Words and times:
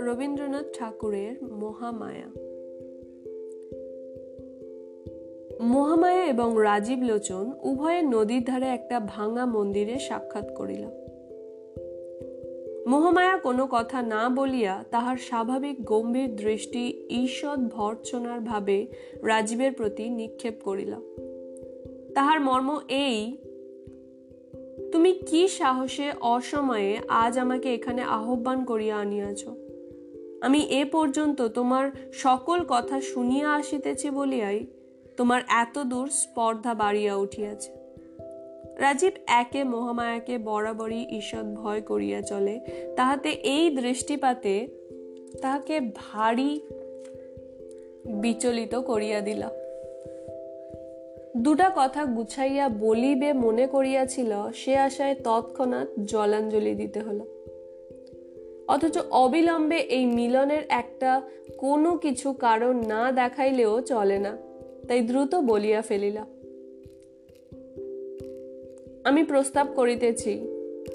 রবীন্দ্রনাথ 0.00 0.64
ঠাকুরের 0.78 1.44
মহামায়া। 1.44 2.26
মহামায়া 5.60 6.26
এবং 6.26 6.54
রাজীব 6.62 6.98
লোচন 7.02 7.52
উভয়ে 7.62 8.02
নদীর 8.02 8.44
ধারে 8.44 8.66
একটা 8.66 9.00
ভাঙা 9.00 9.46
মন্দিরে 9.46 9.98
সাক্ষাৎ 9.98 10.54
করিল। 10.54 10.86
মহামায়া 12.86 13.36
কোনো 13.36 13.68
কথা 13.70 14.02
না 14.02 14.28
বলিয়া 14.28 14.84
তাহার 14.90 15.16
স্বাভাবিক 15.16 15.84
গম্ভীর 15.84 16.36
দৃষ্টি 16.36 17.06
ঈষৎ 17.10 17.58
ভর্ৎসনার 17.58 18.40
ভাবে 18.40 18.86
রাজীবের 19.22 19.72
প্রতি 19.72 20.08
নিক্ষেপ 20.08 20.54
করিল। 20.64 20.94
তাহার 22.14 22.40
মর্ম 22.40 22.80
এই 22.88 23.36
তুমি 24.92 25.12
কি 25.12 25.48
সাহসে 25.48 26.12
অসময়ে 26.20 26.98
আজ 27.08 27.38
আমাকে 27.38 27.74
এখানে 27.74 28.02
আহ্বান 28.02 28.64
করিয়া 28.64 28.96
আনিয়াছ? 28.96 29.44
আমি 30.42 30.60
এ 30.60 30.84
পর্যন্ত 30.84 31.42
তোমার 31.42 31.90
সকল 32.12 32.60
কথা 32.68 33.00
শুনিয়া 33.00 33.52
আসিতেছি 33.52 34.10
বলিয়াই 34.10 34.66
তোমার 35.16 35.42
এত 35.48 35.78
দূর 35.78 36.08
স্পর্ধা 36.08 36.74
বাড়িয়া 36.74 37.16
উঠিয়াছে। 37.16 37.72
রাজীব 38.78 39.12
একে 39.26 39.64
মহামায়াকে 39.64 40.38
বরাবরই 40.38 41.06
ঈষৎ 41.10 41.54
ভয় 41.54 41.80
করিয়া 41.80 42.20
চলে। 42.20 42.60
তাহাতে 42.96 43.30
এই 43.30 43.70
দৃষ্টিপাতে 43.70 44.68
তাহাকে 45.42 45.80
ভারী 45.80 46.60
বিচলিত 48.06 48.74
করিয়া 48.74 49.20
দিলা। 49.20 49.50
দুটা 51.42 51.72
কথা 51.76 52.04
গুছাইয়া 52.04 52.68
বলিবে 52.68 53.32
মনে 53.32 53.66
করিয়াছিল, 53.66 54.32
সে 54.54 54.76
আশায় 54.76 55.14
তৎক্ষণাৎ 55.14 55.88
জলাঞ্জলি 56.04 56.74
দিতে 56.74 57.00
হলো। 57.00 57.24
অথচ 58.68 58.98
অবিলম্বে 59.10 59.76
এই 59.76 60.06
মিলনের 60.06 60.62
একটা 60.68 61.22
কোনো 61.58 61.96
কিছু 61.96 62.32
কারণ 62.32 62.74
না 62.86 63.12
দেখাইলেও 63.12 63.80
চলে 63.80 64.18
না, 64.18 64.36
তাই 64.88 65.00
দ্রুত 65.00 65.34
বলিয়া 65.34 65.82
ফেলিলা। 65.82 66.24
আমি 69.04 69.22
প্রস্তাব 69.24 69.66
করিতেছি, 69.74 70.32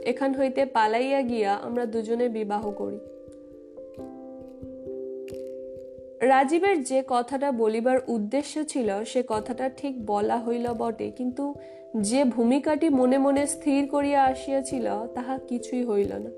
এখান 0.05 0.33
হইতে 0.33 0.66
পালাইয়া 0.66 1.21
গিয়া 1.21 1.53
আমরা 1.53 1.86
দুজনে 1.86 2.30
বিবাহ 2.30 2.71
করি। 2.71 2.99
রাজীবের 6.21 6.83
যে 6.83 7.03
কথাটা 7.07 7.51
বলিবার 7.51 7.99
উদ্দেশ্য 8.07 8.63
ছিল, 8.63 9.03
সে 9.03 9.23
কথাটা 9.27 9.69
ঠিক 9.69 10.05
বলা 10.05 10.39
হইল 10.39 10.67
বটে, 10.73 11.11
কিন্তু 11.11 11.55
যে 12.01 12.23
ভূমিকাটি 12.23 12.89
মনে 12.89 13.17
মনে 13.17 13.47
স্থির 13.47 13.87
করিয়া 13.87 14.23
আসিয়াছিল, 14.23 14.87
তাহা 15.15 15.37
কিছুই 15.37 15.85
হইল 15.85 16.13
না। 16.13 16.29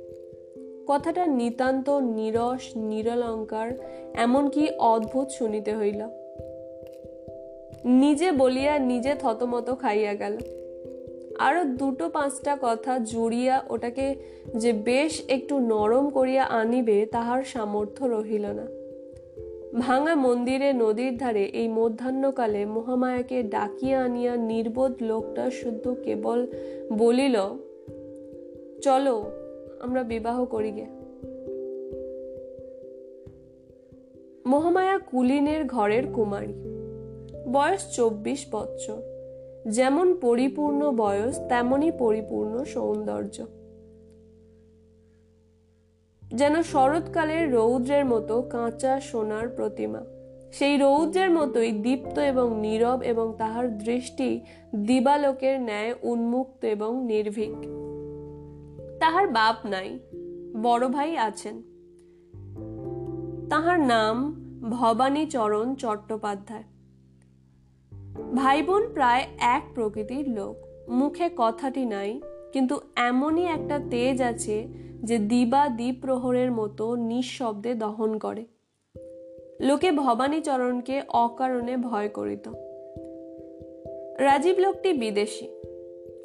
কথাটা 0.88 1.26
নিতান্ত 1.26 1.90
নিরস, 1.90 2.78
নিরলঙ্কার, 2.78 3.72
এমনকি 4.14 4.68
অদ্ভুত 4.80 5.30
শুনিতে 5.30 5.78
হইল। 5.78 6.02
নিজে 7.86 8.32
বলিয়া 8.32 8.80
নিজে 8.80 9.16
থতমত 9.20 9.80
খাইয়া 9.80 10.14
গেল। 10.14 10.38
আরও 11.40 11.64
দুটো 11.64 12.10
পাঁচটা 12.10 12.58
কথা 12.62 13.00
জুড়িয়া 13.00 13.64
ওটাকে 13.70 14.16
যে 14.56 14.74
বেশ 14.74 15.22
একটু 15.30 15.60
নরম 15.60 16.10
করিয়া 16.10 16.44
আনিবে, 16.44 17.06
তাহার 17.06 17.44
সামর্থ্য 17.44 18.06
রহিল 18.06 18.46
না। 18.46 18.79
ভাঙা 19.78 20.16
মন্দিরে 20.16 20.74
নদীর 20.74 21.18
ধারে 21.18 21.46
এই 21.46 21.68
মধ্যাহ্নকালে 21.68 22.66
মহামায়াকে 22.66 23.44
ডাকিয়া 23.44 24.04
আনিয়া 24.04 24.36
নির্বোধ 24.36 24.96
লোকটা 25.02 25.52
শুদ্ধ 25.52 25.96
কেবল 26.04 26.48
বলিল, 26.94 27.38
চলো, 28.82 29.32
আমরা 29.80 30.04
বিবাহ 30.04 30.46
করি 30.46 30.72
গে। 30.72 30.86
মহামায়া 34.46 34.98
কুলিনের 34.98 35.66
ঘরের 35.66 36.04
কুমারী। 36.14 36.54
বয়স 37.52 37.96
চব্বিশ 37.96 38.46
বৎসর। 38.52 39.02
যেমন 39.68 40.16
পরিপূর্ণ 40.16 40.92
বয়স, 40.92 41.40
তেমনই 41.50 41.92
পরিপূর্ণ 41.92 42.64
সৌন্দর্য। 42.64 43.59
যেন 46.34 46.64
শরৎকালের 46.64 47.54
রৌদ্রের 47.54 48.06
মতো 48.06 48.42
কাঁচা 48.42 49.00
সোনার 49.00 49.48
প্রতিমা। 49.48 50.02
সেই 50.54 50.78
রৌদ্রের 50.78 51.32
মতোই 51.32 51.72
দীপ্ত 51.72 52.20
এবং 52.20 52.60
নীরব 52.60 53.02
এবং 53.04 53.34
তাহার 53.38 53.78
দৃষ্টি 53.78 54.42
দিবালোকের 54.76 55.62
ন্যায় 55.62 55.94
উন্মুক্ত 56.02 56.66
এবং 56.66 57.06
নির্ভীক। 57.06 57.56
তাহার 59.00 59.28
বাপ 59.28 59.66
নাই, 59.66 60.00
বড় 60.62 60.88
ভাই 60.88 61.18
আছেন। 61.18 61.62
তাহার 63.50 63.80
নাম 63.80 64.46
ভবানী 64.70 65.26
চরণ 65.26 65.76
চট্টোপাধ্যায়। 65.76 66.64
ভাই 68.36 68.62
বোন 68.62 68.94
প্রায় 68.94 69.24
এক 69.40 69.64
প্রকৃতির 69.76 70.30
লোক। 70.30 70.56
মুখে 70.90 71.30
কথাটি 71.38 71.86
নাই, 71.86 72.22
কিন্তু 72.54 72.80
এমনই 72.96 73.46
একটা 73.46 73.80
তেজ 73.90 74.22
আছে 74.22 74.89
যে 75.04 75.18
দিবা 75.18 75.70
দ্বীপ 75.70 75.96
প্রহরের 76.02 76.52
মতো 76.52 76.96
নিঃশব্দে 76.96 77.74
দহন 77.74 78.18
করে। 78.18 78.46
লোকে 79.62 79.92
ভবানীচরণকে 79.92 81.02
অকারণে 81.10 81.78
ভয় 81.78 82.10
করিত। 82.10 82.50
রাজীব 84.20 84.56
লোকটি 84.58 84.94
বিদেশি। 84.94 85.48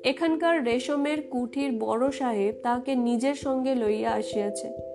এখানকার 0.05 0.65
রেশমের 0.65 1.23
কুঠির 1.23 1.79
বড় 1.79 2.11
সাহেব 2.11 2.55
তাকে 2.63 2.95
নিজের 2.95 3.35
সঙ্গে 3.35 3.75
লইয়া 3.75 4.11
আসিয়াছে। 4.11 4.95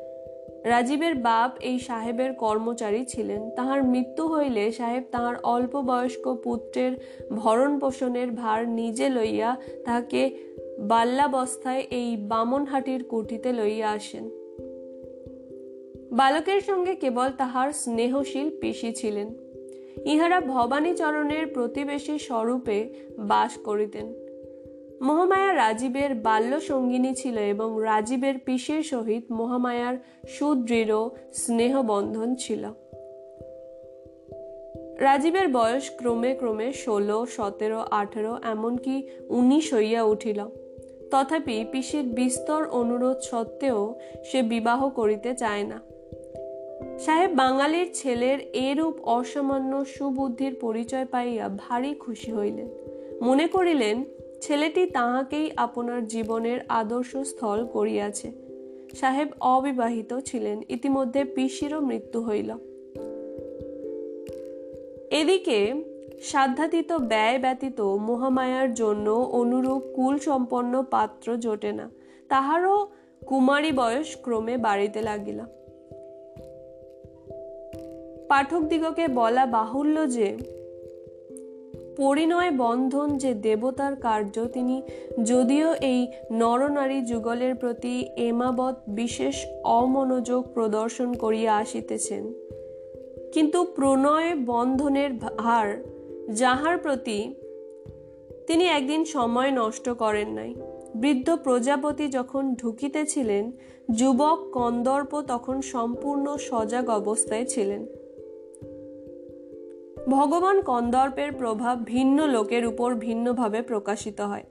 রাজীবের 0.63 1.16
বাপ 1.16 1.57
এই 1.61 1.79
সাহেবের 1.79 2.34
কর্মচারী 2.34 3.06
ছিলেন। 3.06 3.50
তাহার 3.50 3.84
মৃত্যু 3.84 4.28
হইলে 4.28 4.72
সাহেব 4.72 5.03
তাহার 5.11 5.35
অল্প 5.44 5.81
বয়স্ক 5.81 6.35
পুত্রের 6.44 6.91
ভরণ 7.35 7.79
পোষণের 7.79 8.31
ভার 8.31 8.69
নিজে 8.69 9.09
লইয়া 9.09 9.57
তাহাকে 9.85 10.38
বাল্যাবস্থায় 10.79 11.88
এই 11.91 12.17
বামনহাটির 12.17 13.03
কুঠিতে 13.03 13.53
লইয়া 13.53 13.91
আসেন। 13.91 14.29
বালকের 16.12 16.62
সঙ্গে 16.62 16.95
কেবল 16.95 17.29
তাহার 17.38 17.72
স্নেহশীল 17.72 18.59
পিসি 18.62 18.94
ছিলেন। 18.94 19.35
ইহারা 20.06 20.40
ভবানীচরণের 20.40 21.47
প্রতিবেশী 21.47 22.17
স্বরূপে 22.17 22.90
বাস 23.17 23.57
করিতেন। 23.57 24.13
মহামায়া 25.01 25.56
রাজীবের 25.56 26.16
বাল্য 26.16 26.62
সঙ্গিনী 26.62 27.13
ছিল 27.13 27.38
এবং 27.38 27.84
রাজীবের 27.84 28.38
পিসের 28.46 28.84
সহিত 28.84 29.31
মহামায়ার 29.31 29.97
সুদৃঢ় 30.28 30.94
স্নেহবন্ধন 31.34 32.35
ছিল। 32.35 32.66
রাজীবের 35.00 35.47
বয়স 35.47 35.91
ক্রমে 35.97 36.35
ক্রমে 36.35 36.73
ষোলো, 36.73 37.25
সতেরো, 37.25 37.84
আঠেরো, 37.91 38.38
এমনকি 38.44 39.07
উনিশ 39.29 39.73
হইয়া 39.73 40.03
উঠিল। 40.03 40.69
তথাপি 41.12 41.66
পিসির 41.72 42.03
বিস্তর 42.03 42.66
অনুরোধ 42.66 43.18
সত্ত্বেও 43.18 43.96
সে 44.24 44.42
বিবাহ 44.42 44.90
করিতে 44.90 45.34
চায় 45.34 45.64
না। 45.64 45.80
সাহেব 47.00 47.31
বাঙালির 47.34 47.90
ছেলের 47.94 48.40
এরূপ 48.40 48.96
অসামান্য 49.03 49.86
সুবুদ্ধির 49.86 50.56
পরিচয় 50.56 51.06
পাইয়া 51.06 51.50
ভারী 51.58 51.94
খুশি 51.94 52.34
হইলেন। 52.34 52.68
মনে 53.22 53.47
করিলেন, 53.47 54.03
ছেলেটি 54.42 54.86
তাহাকেই 54.86 55.52
আপনার 55.58 56.08
জীবনের 56.08 56.59
আদর্শ 56.70 57.18
স্থল 57.18 57.68
করিয়াছে। 57.68 58.31
সাহেব 59.00 59.28
অবিবাহিত 59.40 60.20
ছিলেন, 60.26 60.62
ইতিমধ্যে 60.70 61.24
পিসিরও 61.24 61.80
মৃত্যু 61.80 62.22
হইল। 62.22 62.52
এদিকে 65.12 65.88
সাধ্যাতীত 66.22 66.94
ব্যয় 66.94 67.40
ব্যতীত 67.40 67.81
মহামায়ার 67.81 68.74
জন্য 68.74 69.09
অনুরূপ 69.12 69.84
কুল 69.96 70.19
সম্পন্ন 70.19 70.84
পাত্র 70.84 71.38
জোটে 71.38 71.72
না। 71.72 71.90
তাহারও 72.29 72.88
কুমারী 73.26 73.72
বয়স 73.72 74.17
ক্রমে 74.22 74.58
বাড়িতে 74.58 75.02
লাগিল। 75.02 75.40
পাঠকদিগকে 78.28 79.08
বলা 79.08 79.46
বাহুল্য 79.46 80.09
যে, 80.09 80.38
পরিণয় 81.97 82.52
বন্ধন 82.52 83.17
যে 83.17 83.34
দেবতার 83.34 83.96
কার্য, 83.96 84.46
তিনি 84.53 84.82
যদিও 85.23 85.73
এই 85.73 86.08
নরনারী 86.32 87.02
যুগলের 87.02 87.55
প্রতি 87.55 88.08
এমাবৎ 88.16 88.76
বিশেষ 88.88 89.46
অমনোযোগ 89.64 90.53
প্রদর্শন 90.53 91.14
করিয়া 91.14 91.55
আসিতেছেন, 91.55 92.34
কিন্তু 93.34 93.64
প্রণয় 93.64 94.35
বন্ধনের 94.35 95.09
হার 95.41 95.98
যাহার 96.34 96.78
প্রতি 96.78 97.34
তিনি 98.47 98.67
একদিন 98.67 99.05
সময় 99.05 99.52
নষ্ট 99.52 99.90
করেন 99.90 100.29
নাই। 100.29 100.55
বৃদ্ধ 100.96 101.37
প্রজাপতি 101.43 102.08
যখন 102.08 102.55
ঢুকিতেছিলেন, 102.55 103.52
যুবক 103.91 104.49
কন্দর্প 104.53 105.22
তখন 105.22 105.61
সম্পূর্ণ 105.61 106.37
সজাগ 106.37 106.90
অবস্থায় 106.90 107.46
ছিলেন। 107.46 107.85
ভগবান 110.09 110.61
কন্দর্পের 110.61 111.31
প্রভাব 111.31 111.84
ভিন্ন 111.84 112.28
লোকের 112.28 112.66
উপর 112.66 112.96
ভিন্নভাবে 112.96 113.61
প্রকাশিত 113.61 114.22
হয়। 114.22 114.43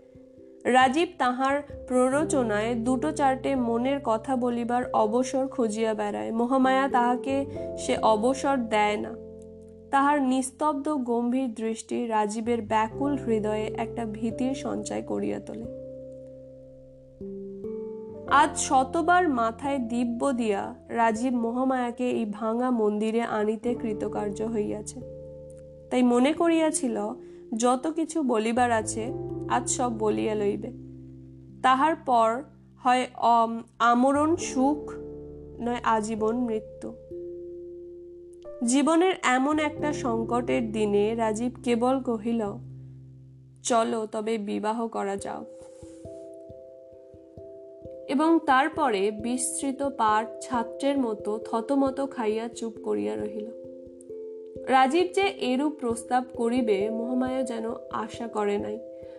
রাজীব 0.64 1.08
তাহার 1.18 1.62
প্ররোচনায় 1.88 2.74
দুটো 2.74 3.12
চারটে 3.12 3.54
মনের 3.54 4.00
কথা 4.04 4.36
বলিবার 4.36 4.90
অবসর 4.92 5.46
খুঁজিয়া 5.46 5.94
বেড়ায়। 5.94 6.30
মহামায়া 6.30 6.88
তাহাকে 6.88 7.46
সে 7.78 7.96
অবসর 7.96 8.56
দেয় 8.56 8.96
না। 8.96 9.27
তাহার 9.90 10.22
নিস্তব্ধ 10.22 10.88
গম্ভীর 10.88 11.54
দৃষ্টি 11.54 12.06
রাজীবের 12.06 12.62
ব্যাকুল 12.62 13.16
হৃদয়ে 13.16 13.66
একটা 13.76 14.06
ভীতির 14.12 14.54
সঞ্চয় 14.54 15.02
করিয়া 15.02 15.38
তোলে। 15.40 15.66
আজ 18.30 18.58
শতবার 18.58 19.28
মাথায় 19.28 19.78
দিব্য 19.78 20.32
দিয়া 20.32 20.74
রাজীব 20.88 21.34
মহামায়াকে 21.34 22.10
এই 22.10 22.24
ভাঙা 22.24 22.70
মন্দিরে 22.70 23.20
আনিতে 23.20 23.74
কৃতকার্য 23.74 24.42
হইয়াছে। 24.42 25.00
তাই 25.90 26.02
মনে 26.02 26.32
করিয়াছিল, 26.32 26.96
যত 27.56 27.86
কিছু 27.86 28.22
বলিবার 28.22 28.72
আছে, 28.72 29.12
আজ 29.48 29.70
সব 29.70 29.98
বলিয়া 29.98 30.34
লইবে। 30.34 30.70
তাহার 31.62 31.94
পর 31.96 32.42
হয় 32.84 33.06
আমরণ 33.78 34.36
সুখ, 34.36 34.92
নয়, 35.60 35.80
আজীবন 35.84 36.36
মৃত্যু। 36.36 36.92
জীবনের 38.66 39.12
এমন 39.22 39.58
একটা 39.58 39.92
সংকটের 39.92 40.72
দিনে 40.72 41.14
রাজীব 41.14 41.52
কেবল 41.64 42.00
কহিল, 42.00 42.42
চলো, 43.62 44.06
তবে 44.12 44.38
বিবাহ 44.38 44.88
করা 44.88 45.16
যাও। 45.16 45.44
এবং 48.08 48.38
তারপরে 48.46 49.10
বিস্তৃত 49.10 49.82
পাঠ 49.82 50.26
ছাত্রের 50.40 50.98
মতো 50.98 51.38
থতমত 51.38 52.10
খাইয়া 52.10 52.48
চুপ 52.48 52.72
করিয়া 52.82 53.16
রহিল। 53.16 53.46
রাজীব 54.66 55.06
যে 55.14 55.22
এরূপ 55.22 55.72
প্রস্তাব 55.72 56.24
করিবে, 56.36 56.90
মহামায়া 56.90 57.42
যেন 57.42 57.64
আশা 57.90 58.28
করে 58.28 58.58
নাই। 58.58 58.78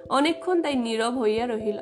অনেকক্ষণ 0.09 0.62
তাই 0.62 0.75
নীরব 0.75 1.19
হইয়া 1.19 1.47
রহিল। 1.47 1.80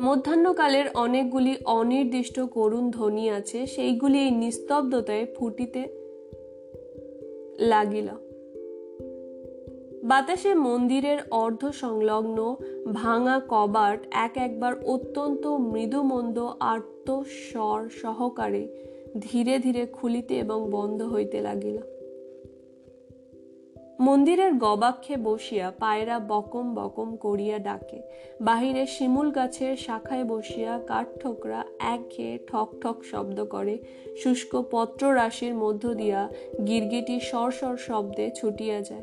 মধ্যাহ্নকালের 0.00 0.84
অনেকগুলি 0.94 1.56
অনির্দিষ্ট 1.64 2.40
করুণ 2.40 2.90
ধ্বনি 2.90 3.30
আছে, 3.30 3.66
সেইগুলি 3.66 4.18
এই 4.18 4.30
নিস্তব্ধতায় 4.30 5.26
ফুটিতে 5.36 5.88
লাগিল। 7.58 8.08
বাতাসে 10.04 10.54
মন্দিরের 10.54 11.18
অর্ধ 11.30 11.70
সংলগ্ন 11.70 12.56
ভাঙা 12.92 13.40
কবাট 13.48 14.06
এক 14.10 14.36
একবার 14.36 14.84
অত্যন্ত 14.84 15.46
মৃদুমন্দ 15.46 16.38
আর্তস্বর 16.60 17.88
সহকারে 17.88 18.68
ধীরে 19.20 19.58
ধীরে 19.58 19.86
খুলিতে 19.86 20.34
এবং 20.34 20.70
বন্ধ 20.70 21.02
হইতে 21.02 21.40
লাগিল। 21.40 21.95
মন্দিরের 24.00 24.54
গবাক্ষে 24.54 25.16
বসিয়া 25.16 25.72
পায়রা 25.78 26.18
বকম 26.18 26.74
বকম 26.74 27.16
করিয়া 27.16 27.58
ডাকে। 27.58 28.02
বাহিরে 28.40 28.86
শিমুল 28.86 29.30
গাছের 29.30 29.76
শাখায় 29.76 30.24
বসিয়া 30.24 30.80
কাঠঠোকরা 30.86 31.64
একঘেয়ে 31.78 32.38
ঠক 32.46 32.68
ঠক 32.80 32.96
শব্দ 33.10 33.44
করে। 33.44 33.78
শুষ্ক 34.16 34.64
পত্র 34.70 35.14
রাশির 35.14 35.54
মধ্য 35.54 35.94
দিয়া 35.94 36.28
গিরগিটি 36.66 37.20
সর 37.20 37.50
সর 37.50 37.76
শব্দে 37.76 38.30
ছুটিয়া 38.30 38.80
যায়। 38.80 39.02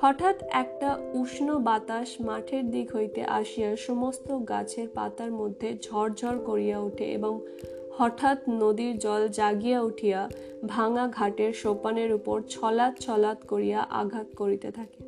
হঠাৎ 0.00 0.36
একটা 0.50 0.98
উষ্ণ 1.12 1.58
বাতাস 1.58 2.08
মাঠের 2.20 2.70
দিক 2.70 2.96
হইতে 2.96 3.24
আসিয়া 3.24 3.76
সমস্ত 3.76 4.48
গাছের 4.48 4.88
পাতার 4.88 5.32
মধ্যে 5.32 5.78
ঝরঝর 5.82 6.38
করিয়া 6.38 6.78
ওঠে 6.78 7.04
এবং 7.04 7.40
হঠাৎ 7.98 8.38
নদীর 8.48 8.98
জল 8.98 9.28
জাগিয়া 9.28 9.82
উঠিয়া 9.82 10.30
ভাঙা 10.66 11.08
ঘাটের 11.08 11.52
সোপানের 11.52 12.14
উপর 12.14 12.42
ছলাৎ 12.48 12.98
ছলাৎ 12.98 13.46
করিয়া 13.46 13.80
আঘাত 13.80 14.26
করিতে 14.36 14.70
থাকে। 14.70 15.02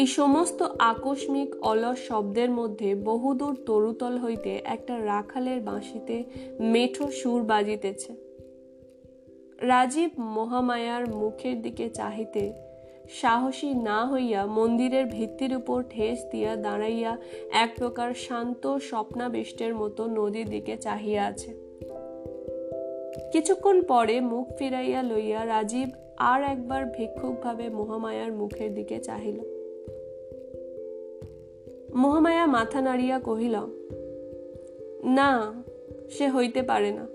এই 0.00 0.06
সমস্ত 0.06 0.62
আকস্মিক 0.78 1.54
অলস 1.62 1.98
শব্দের 1.98 2.50
মধ্যে 2.50 2.94
বহুদূর 2.94 3.56
তরুতল 3.66 4.18
হইতে 4.18 4.60
একটা 4.64 5.04
রাখালের 5.04 5.60
বাঁশিতে 5.60 6.24
মেঠো 6.60 7.10
সুর 7.10 7.42
বাজিতেছে। 7.42 8.12
রাজীব 9.60 10.10
মহামায়ার 10.18 11.14
মুখের 11.14 11.62
দিকে 11.62 11.88
চাহিতে 11.88 12.52
সাহসী 13.08 13.74
না 13.74 14.06
হইয়া 14.06 14.46
মন্দিরের 14.46 15.06
ভিত্তির 15.06 15.56
উপর 15.56 15.84
ঠেস 15.90 16.24
দিয়া 16.32 16.56
দাঁড়াইয়া 16.56 17.18
এক 17.52 17.70
প্রকার 17.78 18.14
শান্ত 18.14 18.76
স্বপ্নাবিষ্টের 18.76 19.74
মতো 19.74 20.06
নদীর 20.06 20.48
দিকে 20.48 20.76
চাহিয়া 20.76 21.26
আছে। 21.26 21.50
কিছুক্ষণ 23.32 23.82
পরে 23.82 24.20
মুখ 24.20 24.46
ফিরাইয়া 24.58 25.02
লইয়া 25.02 25.46
রাজীব 25.46 25.88
আর 26.16 26.42
একবার 26.42 26.86
ভিক্ষুকভাবে 26.86 27.68
মহামায়ার 27.68 28.32
মুখের 28.32 28.74
দিকে 28.74 28.98
চাহিল। 28.98 29.40
মহামায়া 31.94 32.46
মাথা 32.46 32.80
নাড়িয়া 32.80 33.18
কহিল, 33.18 33.56
না, 35.04 35.62
সে 36.10 36.30
হইতে 36.30 36.62
পারে 36.62 36.90
না। 36.90 37.06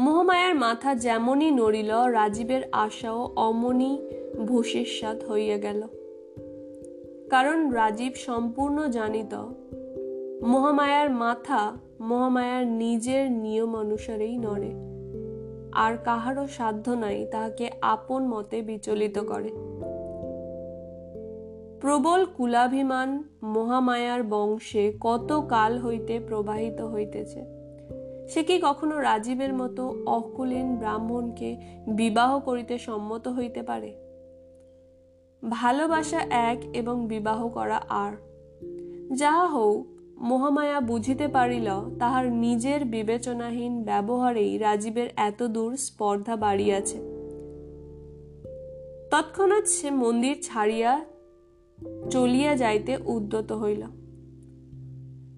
মোহমায়ার 0.00 0.54
মাথা 0.54 0.94
যেমনই 0.94 1.50
নড়িল, 1.50 1.90
রাজীবের 1.90 2.62
আশাও 2.72 3.32
অমনি 3.36 3.98
ভূষিষ্যাত 4.46 5.24
হইয়া 5.24 5.56
গেল। 5.56 5.82
কারণ 7.30 7.70
রাজীব 7.70 8.12
সম্পূর্ণ 8.16 8.86
জানিত, 8.86 9.34
মহামায়ার 10.42 11.10
মাথা 11.10 11.76
মহামায়ার 12.00 12.66
নিজের 12.66 13.32
নিয়ম 13.32 13.76
অনুসারেই 13.76 14.38
নড়ে। 14.38 14.72
আর 15.72 15.96
কাহারও 15.96 16.46
সাধ্য 16.46 16.90
নাই 16.90 17.26
তাহাকে 17.32 17.70
আপন 17.82 18.26
মতে 18.26 18.62
বিচলিত 18.62 19.18
করে। 19.18 19.48
প্রবল 21.80 22.26
কুলাভিমান 22.36 23.24
মহামায়ার 23.42 24.22
বংশে 24.22 24.92
কত 25.00 25.46
কাল 25.48 25.78
হইতে 25.78 26.20
প্রবাহিত 26.20 26.80
হইতেছে? 26.80 27.59
সে 28.30 28.42
কি 28.42 28.60
কখনো 28.62 28.98
রাজীবের 28.98 29.54
মতো 29.54 30.04
অকুলীন 30.06 30.76
ব্রাহ্মণকে 30.76 31.56
বিবাহ 31.88 32.40
করিতে 32.40 32.78
সম্মত 32.78 33.28
হইতে 33.28 33.62
পারে? 33.62 33.94
ভালোবাসা 35.50 36.20
এক 36.30 36.58
এবং 36.72 37.06
বিবাহ 37.06 37.48
করা 37.48 37.82
আর। 37.88 38.12
যাহা 39.16 39.46
হোক 39.46 39.86
মহামায়া 40.18 40.80
বুঝিতে 40.80 41.28
পারিল 41.28 41.68
তাহার 41.98 42.32
নিজের 42.32 42.84
বিবেচনাহীন 42.84 43.82
ব্যবহারেই 43.82 44.58
রাজীবের 44.58 45.08
এত 45.16 45.42
দূর 45.42 45.76
স্পর্ধা 45.76 46.36
বাড়িয়াছে। 46.36 46.98
তৎক্ষণাৎ 49.10 49.68
সে 49.68 49.90
মন্দির 49.90 50.36
ছাড়িয়া 50.42 51.04
চলিয়া 52.10 52.56
যাইতে 52.56 52.96
উদ্যত 53.04 53.52
হইল। 53.52 53.82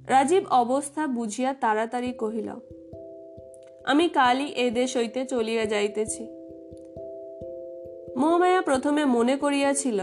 রাজীব 0.07 0.43
অবস্থা 0.50 1.07
বুঝিয়া 1.07 1.55
তাড়াতাড়ি 1.55 2.12
কহিল 2.12 2.52
আমি 3.85 4.09
কালই 4.09 4.53
এ 4.57 4.71
দেশ 4.71 4.97
হইতে 4.97 5.25
চলিয়া 5.25 5.67
যাইতেছি। 5.67 6.27
মহামায়া 8.17 8.61
প্রথমে 8.61 9.05
মনে 9.05 9.37
করিয়াছিল 9.37 10.01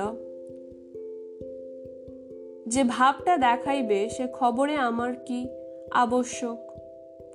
যে 2.67 2.83
ভাবটা 2.87 3.37
দেখাইবে, 3.37 4.09
সে 4.09 4.27
খবরে 4.33 4.75
আমার 4.75 5.13
কি 5.25 5.47
আবশ্যক, 5.91 6.57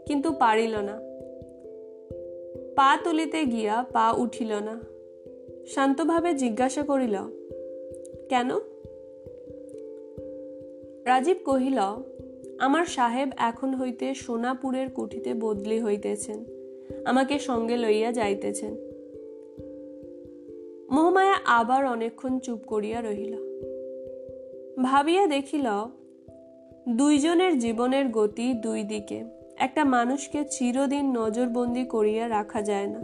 কিন্তু 0.07 0.33
পারিল 0.33 0.77
না। 0.77 1.01
পা 2.75 2.99
তুলিতে 3.05 3.45
গিয়া 3.45 3.85
পা 3.93 4.13
উঠিল 4.13 4.53
না। 4.53 4.81
শান্তভাবে 5.67 6.35
জিজ্ঞাসা 6.35 6.83
করিল, 6.83 7.17
কেন? 8.29 8.51
রাজীব 11.05 11.37
কহিল 11.45 11.79
আমার 12.59 12.85
সাহেব 12.85 13.29
এখন 13.37 13.75
হইতে 13.75 14.15
সোনাপুরের 14.15 14.91
কুঠিতে 14.91 15.35
বদলি 15.35 15.83
হইতেছেন, 15.83 16.45
আমাকে 17.05 17.39
সঙ্গে 17.39 17.77
লইয়া 17.77 18.13
যাইতেছেন। 18.13 18.75
মহামায়া 20.91 21.35
আবার 21.45 21.87
অনেকক্ষণ 21.87 22.39
চুপ 22.39 22.59
করিয়া 22.67 23.01
রহিল। 23.01 23.35
ভাবিয়া 24.83 25.27
দেখিল, 25.27 25.67
দুইজনের 26.89 27.59
জীবনের 27.59 28.09
গতি 28.09 28.55
দুই 28.55 28.83
দিকে, 28.83 29.25
একটা 29.57 29.85
মানুষকে 29.85 30.45
চিরদিন 30.51 31.17
নজরবন্দি 31.17 31.85
করিয়া 31.85 32.29
রাখা 32.29 32.63
যায় 32.63 32.87
না। 32.87 33.03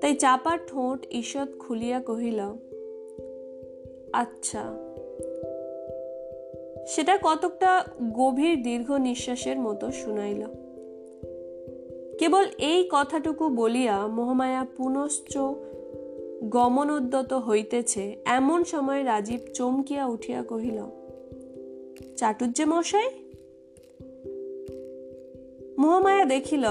তাই 0.00 0.14
চাপার 0.14 0.58
ঠোঁট 0.66 1.06
ঈষৎ 1.10 1.48
খুলিয়া 1.58 2.00
কহিল 2.00 2.40
আচ্ছা। 4.12 4.87
সেটা 6.88 7.18
কতকটা 7.22 7.84
গভীর 8.12 8.62
দীর্ঘ 8.62 8.92
নিঃশ্বাসের 8.92 9.58
মতো 9.58 9.90
শুনাইল। 9.90 10.42
কেবল 12.18 12.46
এই 12.58 12.88
কথাটুকু 12.92 13.48
বলিয়া 13.48 14.06
মহামায়া 14.06 14.66
পুনশ্চ 14.76 15.38
গমনোদ্যত 16.44 17.32
হইতেছে, 17.32 18.16
এমন 18.24 18.64
সময় 18.64 19.04
রাজীব 19.04 19.40
চমকিয়া 19.54 20.06
উঠিয়া 20.06 20.42
কহিল 20.42 20.82
চাটুর্যে 22.16 22.64
মশাই? 22.64 23.08
মহামায়া 25.78 26.24
দেখিল, 26.24 26.64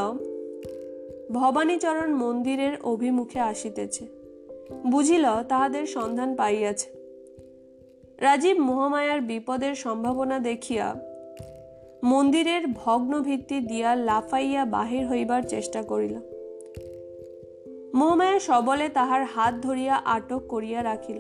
ভবানীচরণ 1.31 2.13
মন্দিরের 2.13 2.77
অভিমুখে 2.83 3.39
আসিতেছে। 3.39 4.05
বুঝিল 4.88 5.25
তাহাদের 5.50 5.86
সন্ধান 5.86 6.36
পাইয়াছে। 6.36 6.97
রাজীব 8.21 8.57
মহামায়ার 8.59 9.21
বিপদের 9.21 9.75
সম্ভাবনা 9.75 10.39
দেখিয়া 10.39 10.95
মন্দিরের 12.03 12.67
ভগ্ন 12.67 13.21
ভিত্তি 13.21 13.59
দিয়া 13.59 13.95
লাফাইয়া 13.95 14.65
বাহির 14.65 15.07
হইবার 15.07 15.41
চেষ্টা 15.43 15.81
করিল। 15.81 16.15
মহামায়া 17.93 18.39
সবলে 18.39 18.89
তাহার 18.89 19.24
হাত 19.24 19.53
ধরিয়া 19.62 19.95
আটক 19.95 20.41
করিয়া 20.50 20.83
রাখিল। 20.83 21.19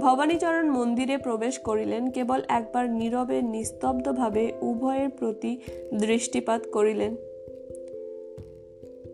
ভবানীচরণ 0.00 0.70
মন্দিরে 0.70 1.16
প্রবেশ 1.18 1.58
করিলেন 1.58 2.10
কেবল 2.10 2.40
একবার 2.48 2.90
নীরবে 2.90 3.42
নিস্তব্ধভাবে 3.42 4.52
উভয়ের 4.60 5.08
প্রতি 5.08 5.52
দৃষ্টিপাত 5.94 6.62
করিলেন। 6.72 7.16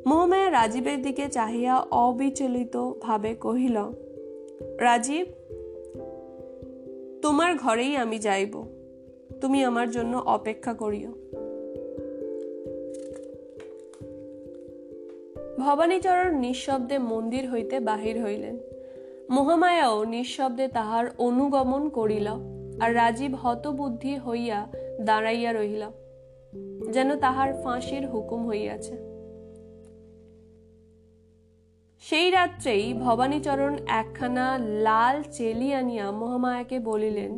মহামায়া 0.06 0.50
রাজীবের 0.50 1.02
দিকে 1.02 1.28
চাহিয়া 1.28 1.74
অবিচলিত 1.90 2.92
ভাবে 3.00 3.34
কহিল, 3.34 3.76
রাজীব 4.78 5.26
তোমার 7.22 7.56
ঘরেই 7.56 7.96
আমি 7.96 8.18
যাইব। 8.18 8.64
তুমি 9.40 9.64
আমার 9.64 9.90
জন্য 9.90 10.16
অপেক্ষা 10.16 10.72
করিও। 10.72 11.12
ভবানীচরণ 15.60 16.34
নিঃশব্দে 16.34 16.98
মন্দির 16.98 17.50
হইতে 17.50 17.80
বাহির 17.80 18.24
হইলেন। 18.24 18.58
মহামায়াও 19.30 20.04
নিঃশব্দে 20.04 20.68
তাহার 20.68 21.06
অনুগমন 21.18 21.88
করিল 21.88 22.28
আর 22.80 22.94
রাজীব 22.94 23.34
হতবুদ্ধি 23.34 24.18
হইয়া 24.18 24.66
দাঁড়াইয়া 25.00 25.52
রহিল, 25.52 25.82
যেন 26.92 27.16
তাহার 27.16 27.52
ফাঁসির 27.52 28.06
হুকুম 28.06 28.48
হইয়াছে। 28.48 29.09
সেই 32.00 32.30
রাত্রেই 32.30 32.94
ভবানীচরণ 32.94 33.76
একখানা 33.86 34.58
লাল 34.58 35.22
চেলি 35.22 35.74
আনিয়া 35.74 36.10
মহামায়াকে 36.10 36.78
বলিলেন, 36.78 37.32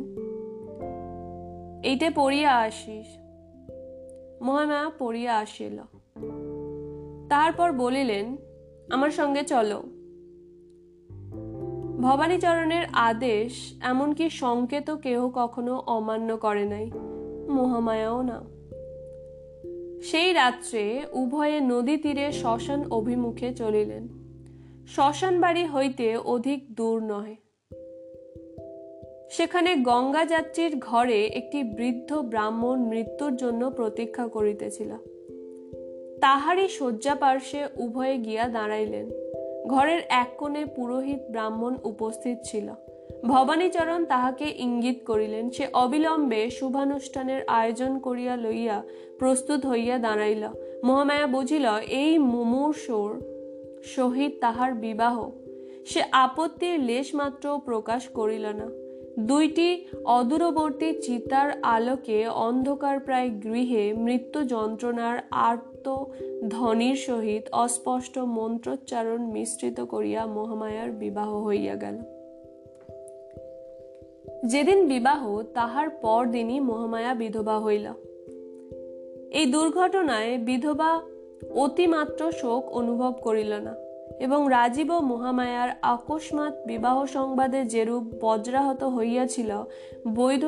এইটে 1.83 2.09
পড়িয়া 2.09 2.57
আসিস। 2.57 3.05
মহামায়া 4.41 4.91
পড়িয়া 4.99 5.37
আসিল। 5.37 5.77
তারপর 7.29 7.71
বলিলেন, 7.71 8.37
আমার 8.91 9.11
সঙ্গে 9.11 9.43
চলো। 9.43 9.83
ভবানীচরণের 12.01 12.83
আদেশ 12.93 13.73
এমনকি 13.81 14.29
সংকেত 14.29 14.91
কেহ 14.91 15.29
কখনো 15.35 15.83
অমান্য 15.87 16.37
করে 16.37 16.65
নাই, 16.65 16.91
মহামায়াও 17.49 18.21
না। 18.21 18.43
সেই 20.01 20.33
রাত্রে 20.33 21.05
উভয়ে 21.13 21.59
নদী 21.59 21.97
তীরে 21.97 22.31
শ্মশান 22.31 22.91
অভিমুখে 22.91 23.53
চলিলেন। 23.53 24.22
শ্মশান 24.87 25.41
বাড়ি 25.41 25.65
হইতে 25.65 26.17
অধিক 26.17 26.75
দূর 26.75 27.03
নয় 27.03 27.35
সেখানে 29.31 29.75
গঙ্গা 29.75 30.25
যাত্রীর 30.25 30.79
ঘরে 30.79 31.27
একটি 31.27 31.63
বৃদ্ধ 31.63 32.13
ব্রাহ্মণ 32.15 32.79
মৃত্যুর 32.79 33.35
জন্য 33.35 33.69
প্রতীক্ষা 33.69 34.27
করিতেছিল। 34.27 34.91
তাহারই 36.21 36.67
শয্যা 36.67 37.15
পার্শ্বে 37.15 37.67
উভয়ে 37.77 38.17
গিয়া 38.17 38.47
দাঁড়াইলেন। 38.47 39.09
ঘরের 39.67 40.01
এক 40.09 40.29
কোণে 40.37 40.65
পুরোহিত 40.65 41.19
ব্রাহ্মণ 41.31 41.75
উপস্থিত 41.83 42.37
ছিল। 42.43 42.69
ভবানীচরণ 43.25 44.05
তাহাকে 44.05 44.53
ইঙ্গিত 44.57 45.05
করিলেন, 45.05 45.49
সে 45.49 45.67
অবিলম্বে 45.73 46.49
শুভানুষ্ঠানের 46.49 47.41
আয়োজন 47.47 47.99
করিয়া 47.99 48.35
লইয়া 48.35 48.83
প্রস্তুত 49.19 49.65
হইয়া 49.65 49.97
দাঁড়াইল। 49.97 50.47
মহামায়া 50.83 51.27
বুঝিল, 51.27 51.65
এই 51.87 52.17
মুমূর্ষর 52.17 53.32
সহিত 53.83 54.31
তাহার 54.41 54.73
বিবাহ। 54.73 55.31
সে 55.85 56.03
আপত্তির 56.11 56.79
লেশ 56.79 57.15
মাত্র 57.15 57.59
প্রকাশ 57.65 58.07
করিল 58.07 58.45
না। 58.47 58.69
দুইটি 59.19 59.85
অদূরবর্তী 60.05 61.01
চিতার 61.01 61.51
আলোকে 61.61 62.27
অন্ধকার 62.27 62.99
প্রায় 62.99 63.29
গৃহে 63.29 63.93
মৃত্যু 63.93 64.43
যন্ত্রণার 64.43 65.19
আর্ত 65.31 66.03
ধ্বনির 66.49 66.95
সহিত 66.95 67.43
অস্পষ্ট 67.51 68.17
মন্ত্রোচ্চারণ 68.17 69.21
মিশ্রিত 69.21 69.79
করিয়া 69.81 70.25
মহামায়ার 70.25 70.91
বিবাহ 70.91 71.45
হইয়া 71.45 71.75
গেল। 71.75 71.97
যেদিন 74.45 74.87
বিবাহ, 74.87 75.43
তাহার 75.53 75.89
পর 75.89 76.27
দিনই 76.31 76.59
মহামায়া 76.59 77.13
বিধবা 77.13 77.59
হইল। 77.59 77.93
এই 79.31 79.45
দুর্ঘটনায় 79.45 80.37
বিধবা 80.37 81.01
অতিমাত্র 81.51 82.31
শোক 82.31 82.65
অনুভব 82.65 83.13
করিল 83.21 83.53
না 83.53 83.75
এবং 84.19 84.47
রাজীব 84.49 84.91
ও 84.91 84.99
মহামায়ার 84.99 85.69
আকস্মাৎ 85.81 86.67
বিবাহ 86.67 87.05
সংবাদে 87.05 87.65
যেরূপ 87.65 88.03
বজ্রাহত 88.21 88.83
হইয়াছিল, 88.83 89.63
বৈধ 90.15 90.45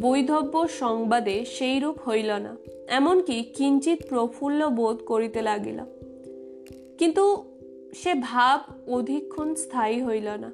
বৈধব্য 0.00 0.68
সংবাদে 0.68 1.44
সেইরূপ 1.44 2.08
হইল 2.08 2.32
না। 2.32 2.56
এমনকি 2.88 3.42
কিঞ্চিত 3.42 4.06
প্রফুল্ল 4.08 4.68
বোধ 4.68 4.96
করিতে 4.96 5.42
লাগিল। 5.42 5.78
কিন্তু 6.98 7.44
সে 7.94 8.14
ভাব 8.14 8.90
অধিকক্ষণ 8.90 9.54
স্থায়ী 9.54 10.02
হইল 10.02 10.28
না। 10.28 10.52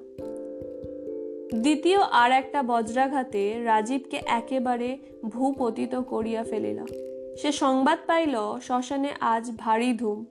দ্বিতীয় 1.60 1.98
আর 1.98 2.32
একটা 2.32 2.62
বজ্রাঘাতে 2.62 3.64
রাজীবকে 3.64 4.20
একেবারে 4.26 4.98
ভূপতিত 5.24 5.94
করিয়া 5.94 6.42
ফেলিল। 6.42 7.09
সে 7.36 7.52
সংবাদ 7.52 7.98
পাইল, 8.06 8.58
শ্মশানে 8.62 9.10
আজ 9.20 9.50
ভারী 9.58 9.92
ধুম। 9.92 10.24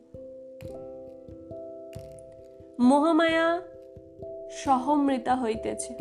মহামায়া 2.79 3.61
সহমৃতা 4.51 5.35
হইতেছে। 5.35 5.93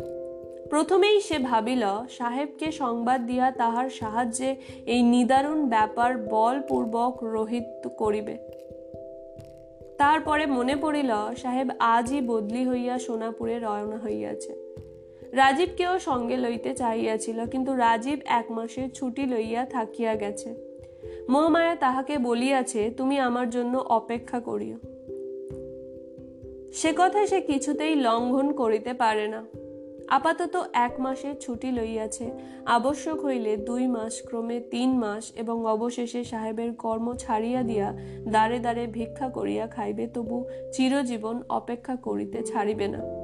প্রথমেই 0.69 1.21
সে 1.21 1.39
ভাবিল, 1.39 1.83
সাহেবকে 2.09 2.71
সংবাদ 2.71 3.25
দিয়া 3.25 3.51
তাহার 3.51 3.89
সাহায্যে 3.89 4.55
এই 4.85 5.01
নিদারুণ 5.01 5.69
ব্যাপার 5.69 6.17
বলপূর্বক 6.17 7.23
রোহিত 7.23 7.87
করিবে। 7.87 8.37
তারপরে 9.97 10.45
মনে 10.45 10.75
পড়িল, 10.75 11.11
সাহেব 11.35 11.67
আজই 11.79 12.21
বদলি 12.21 12.67
হইয়া 12.67 12.99
সোনাপুরে 12.99 13.59
রওনা 13.59 13.97
হইয়াছে। 13.97 14.69
রাজীবকেও 15.31 15.99
সঙ্গে 15.99 16.37
লইতে 16.37 16.73
চাহিয়াছিল, 16.73 17.45
কিন্তু 17.45 17.75
রাজীব 17.75 18.19
এক 18.25 18.51
মাসের 18.51 18.89
ছুটি 18.89 19.25
লইয়া 19.25 19.65
থাকিয়া 19.65 20.15
গেছে। 20.15 20.68
মহামায়া 21.29 21.75
তাহাকে 21.75 22.17
বলিয়াছে, 22.17 22.91
তুমি 22.97 23.19
আমার 23.19 23.49
জন্য 23.49 23.77
অপেক্ষা 23.77 24.39
করিও। 24.39 24.77
সে 26.73 26.93
কথা 26.97 27.25
সে 27.25 27.41
কিছুতেই 27.41 27.95
লঙ্ঘন 27.95 28.53
করিতে 28.53 28.93
পারে 28.93 29.27
না। 29.27 29.45
আপাতত 30.07 30.65
এক 30.73 30.99
মাসের 30.99 31.35
ছুটি 31.35 31.71
লইয়াছে। 31.71 32.31
আবশ্যক 32.65 33.25
হইলে 33.25 33.57
দুই 33.57 33.87
মাস, 33.87 34.21
ক্রমে 34.25 34.59
তিন 34.59 34.89
মাস 34.89 35.31
এবং 35.35 35.65
অবশেষে 35.65 36.23
সাহেবের 36.23 36.73
কর্ম 36.73 37.15
ছাড়িয়া 37.15 37.63
দিয়া 37.63 37.97
দাঁড়ে 38.27 38.59
দাঁড়ে 38.59 38.87
ভিক্ষা 38.87 39.29
করিয়া 39.29 39.67
খাইবে, 39.67 40.07
তবু 40.07 40.45
চিরজীবন 40.73 41.43
অপেক্ষা 41.49 41.95
করিতে 41.95 42.43
ছাড়িবে 42.43 42.87
না। 42.87 43.18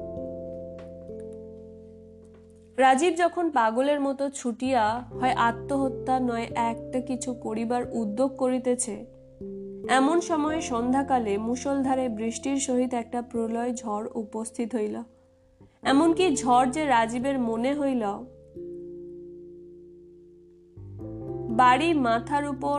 রাজীব 2.78 3.14
যখন 3.14 3.50
পাগলের 3.50 4.00
মতো 4.00 4.30
ছুটিয়া 4.30 5.00
হয় 5.00 5.32
আত্মহত্যা 5.32 6.20
নয়, 6.20 6.46
একটা 6.54 7.00
কিছু 7.00 7.34
করিবার 7.34 7.82
উদ্যোগ 7.92 8.36
করিতেছে। 8.36 9.06
এমন 9.88 10.20
সময় 10.20 10.60
সন্ধ্যাকালে 10.60 11.38
মুসলধারে 11.38 12.08
বৃষ্টির 12.08 12.56
সহিত 12.56 12.94
একটা 12.94 13.22
প্রলয় 13.22 13.74
ঝড় 13.74 14.06
উপস্থিত 14.14 14.74
হইল। 14.74 15.02
এমনকি 15.82 16.36
ঝড় 16.36 16.70
যে 16.70 16.86
রাজীবের 16.86 17.38
মনে 17.38 17.74
হইল, 17.74 18.04
বাড়ি 21.56 21.94
মাথার 21.94 22.48
উপর 22.48 22.78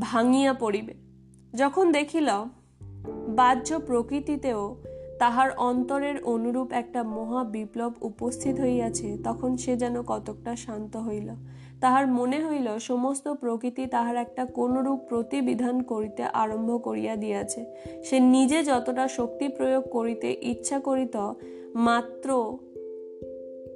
ভাঙিয়া 0.00 0.52
পড়িবে। 0.52 0.94
যখন 1.54 1.92
দেখিল, 1.92 2.28
বাহ্য 3.28 3.78
প্রকৃতিতেও 3.86 4.62
তাহার 5.22 5.50
অন্তরের 5.56 6.24
অনুরূপ 6.24 6.72
একটা 6.72 7.02
মহা 7.02 7.44
বিপ্লব 7.44 7.92
উপস্থিত 8.00 8.60
হইয়াছে, 8.60 9.18
তখন 9.24 9.56
সে 9.56 9.76
যেন 9.76 10.02
কতকটা 10.02 10.56
শান্ত 10.56 10.96
হইল। 10.96 11.30
তাহার 11.80 12.06
মনে 12.06 12.46
হইল, 12.46 12.78
সমস্ত 12.78 13.28
প্রকৃতি 13.28 13.86
তাহার 13.86 14.16
একটা 14.16 14.44
কোনরূপ 14.44 14.98
প্রতিবিধান 15.08 15.82
করিতে 15.82 16.22
আরম্ভ 16.22 16.82
করিয়া 16.82 17.16
দিয়াছে। 17.16 17.74
সে 18.04 18.20
নিজে 18.20 18.64
যতটা 18.64 19.08
শক্তি 19.08 19.48
প্রয়োগ 19.48 19.84
করিতে 19.90 20.36
ইচ্ছা 20.42 20.78
করিত, 20.78 21.16
মাত্র 21.74 22.58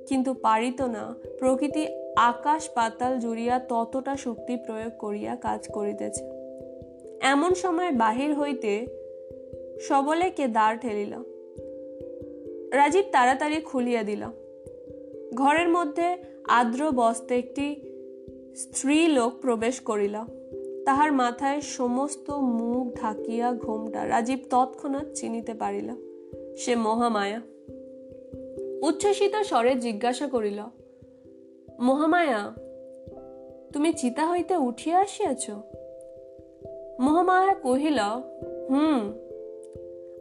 কিন্তু 0.08 0.34
পারিত 0.34 0.82
না, 0.82 1.14
প্রকৃতি 1.38 1.86
আকাশ 2.16 2.68
পাতাল 2.74 3.18
জুড়িয়া 3.18 3.58
ততটা 3.58 4.16
শক্তি 4.16 4.56
প্রয়োগ 4.56 4.92
করিয়া 4.98 5.36
কাজ 5.36 5.68
করিতেছে। 5.68 6.24
এমন 7.22 7.54
সময় 7.54 7.92
বাহির 7.92 8.34
হইতে 8.34 8.86
সবলে 9.88 10.30
কে 10.30 10.48
দাঁড় 10.48 10.78
ঠেলিল। 10.78 11.35
রাজীব 12.72 13.04
তাড়াতাড়ি 13.12 13.60
খুলিয়া 13.60 14.02
দিল। 14.02 14.24
ঘরের 15.34 15.68
মধ্যে 15.68 16.16
আর্দ্র 16.48 16.90
বস্তে 16.90 17.38
একটি 17.38 17.76
স্ত্রী 18.56 19.06
লোক 19.06 19.32
প্রবেশ 19.40 19.80
করিল। 19.80 20.16
তাহার 20.84 21.12
মাথায় 21.12 21.60
সমস্ত 21.60 22.30
মুখ 22.30 22.94
ঢাকিয়া 23.00 23.52
ঘোমটা 23.52 24.08
রাজীব 24.08 24.38
তৎক্ষণাৎ 24.50 25.12
চিনিতে 25.14 25.54
পারিল। 25.54 25.90
সে 26.56 26.76
মহামায়া। 26.76 27.40
উচ্ছ্বসিত 28.82 29.36
স্বরে 29.36 29.74
জিজ্ঞাসা 29.74 30.26
করিল, 30.26 30.62
মহামায়া, 31.80 32.54
তুমি 33.72 33.92
চিতা 33.92 34.30
হইতে 34.30 34.56
উঠিয়া 34.56 34.98
আসিয়াছ? 34.98 35.50
মহামায়া 37.00 37.54
কহিল, 37.54 37.98
হুম 38.70 39.25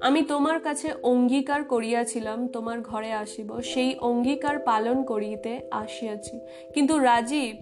আমি 0.06 0.22
তোমার 0.22 0.60
কাছে 0.60 0.90
অঙ্গীকার 1.04 1.64
করিয়াছিলাম, 1.64 2.48
তোমার 2.48 2.82
ঘরে 2.82 3.12
আসিব। 3.12 3.62
সেই 3.62 3.96
অঙ্গীকার 4.00 4.60
পালন 4.60 5.04
করিতে 5.04 5.60
আসিয়াছি। 5.72 6.40
কিন্তু 6.74 7.00
রাজীব, 7.00 7.56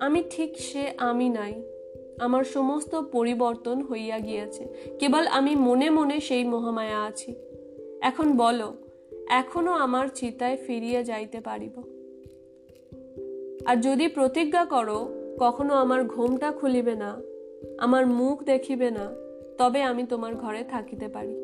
আমি 0.00 0.24
ঠিক 0.30 0.60
সে 0.60 0.82
আমি 0.96 1.28
নাই। 1.28 1.62
আমার 2.20 2.44
সমস্ত 2.44 2.94
পরিবর্তন 2.94 3.82
হইয়া 3.82 4.18
গিয়াছে। 4.18 4.68
কেবল 4.98 5.26
আমি 5.26 5.56
মনে 5.56 5.90
মনে 5.90 6.20
সেই 6.20 6.44
মহামায়া 6.44 7.02
আছি। 7.02 7.34
এখন 8.02 8.36
বলো, 8.36 8.74
এখনও 9.28 9.72
আমার 9.72 10.08
চিতায় 10.14 10.56
ফিরিয়া 10.56 11.02
যাইতে 11.02 11.40
পারিব? 11.40 11.82
আর 13.66 13.76
যদি 13.76 14.08
প্রতিজ্ঞা 14.08 14.64
করো, 14.64 15.08
কখনো 15.38 15.74
আমার 15.74 16.04
ঘুমটা 16.04 16.52
খুলিবে 16.52 16.94
না, 16.94 17.20
আমার 17.78 18.06
মুখ 18.06 18.42
দেখিবে 18.42 18.90
না 18.90 19.31
তবে 19.62 19.82
আমি 19.82 20.06
তোমার 20.06 20.34
ঘরে 20.34 20.64
থাকিতে 20.64 21.08
পারি। 21.08 21.34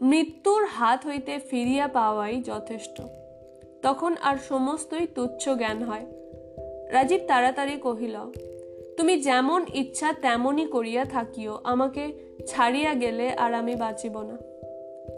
মৃত্যুর 0.00 0.64
হাত 0.64 1.06
হইতে 1.06 1.38
ফিরিয়া 1.38 1.88
পাওয়াই 1.88 2.42
যথেষ্ট। 2.42 3.02
তখন 3.82 4.16
আর 4.22 4.36
সমস্তই 4.48 5.06
তুচ্ছ 5.14 5.48
জ্ঞান 5.48 5.82
হয়। 5.82 6.06
রাজীব 6.90 7.20
তাড়াতাড়ি 7.28 7.76
কহিল, 7.76 8.16
তুমি 8.96 9.20
যেমন 9.20 9.64
ইচ্ছা 9.74 10.12
তেমনই 10.12 10.66
করিয়া 10.66 11.04
থাকিও, 11.04 11.58
আমাকে 11.64 12.12
ছাড়িয়া 12.46 12.94
গেলে 12.94 13.30
আর 13.30 13.54
আমি 13.54 13.74
বাঁচিব 13.74 14.22
না। 14.22 14.36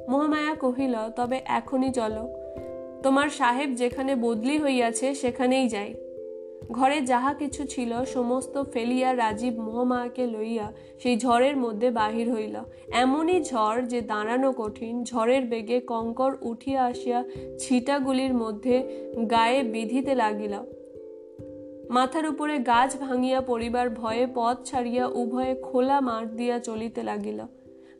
মহামায়া 0.08 0.54
কহিল, 0.54 0.94
তবে 1.16 1.40
এখনই 1.44 1.92
চলো। 1.92 2.28
তোমার 3.02 3.28
সাহেব 3.28 3.70
যেখানে 3.70 4.14
বদলি 4.14 4.58
হইয়াছে 4.58 5.14
সেখানেই 5.14 5.68
যাই। 5.68 5.94
ঘরে 6.72 7.00
যাহা 7.00 7.34
কিছু 7.34 7.66
ছিল, 7.66 8.04
সমস্ত 8.04 8.62
ফেলিয়া 8.72 9.16
রাজীব 9.16 9.60
মহামায়াকে 9.60 10.26
লইয়া 10.26 10.72
সেই 11.00 11.18
ঝড়ের 11.18 11.56
মধ্যে 11.56 11.90
বাহির 11.90 12.32
হইল। 12.32 12.56
এমনই 12.92 13.44
ঝড় 13.44 13.82
যে 13.82 14.00
দাঁড়ানো 14.00 14.52
কঠিন, 14.52 15.04
ঝড়ের 15.04 15.44
বেগে 15.44 15.80
কঙ্কর 15.80 16.36
উঠিয়া 16.40 16.84
আসিয়া 16.84 17.24
ছিটাগুলির 17.58 18.34
মধ্যে 18.34 18.76
গায়ে 19.30 19.62
বিধিতে 19.62 20.14
লাগিল। 20.14 20.54
মাথার 21.90 22.26
উপরে 22.26 22.58
গাছ 22.58 23.00
ভাঙিয়া 23.00 23.40
পরিবার 23.40 23.90
ভয়ে 23.90 24.26
পথ 24.34 24.56
ছাড়িয়া 24.64 25.06
উভয়ে 25.06 25.54
খোলা 25.54 26.00
মাঠ 26.00 26.28
দিয়া 26.28 26.58
চলিতে 26.58 27.02
লাগিল। 27.02 27.40